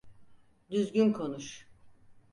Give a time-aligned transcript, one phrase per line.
[0.71, 1.67] Düzgün konuş.